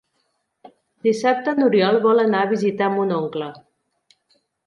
[1.07, 3.51] Dissabte n'Oriol vol anar a visitar mon oncle.